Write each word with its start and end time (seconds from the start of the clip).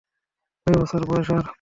ছয় 0.67 0.77
বছর 0.81 1.01
বয়স 1.09 1.27
ওর! 1.31 1.43